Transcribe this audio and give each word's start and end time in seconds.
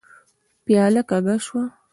پياله 0.65 1.01
کږه 1.09 1.35
شوه. 1.45 1.63